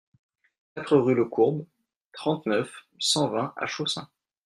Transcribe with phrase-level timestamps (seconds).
[0.73, 1.67] quatre rue Lecourbe,
[2.11, 4.09] trente-neuf, cent vingt à Chaussin